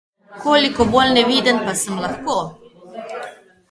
[0.45, 2.39] Koliko bolj neviden pa sem lahko?